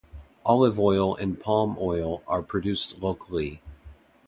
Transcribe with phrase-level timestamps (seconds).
[0.47, 3.61] Olive oil and palm oil are produced locally.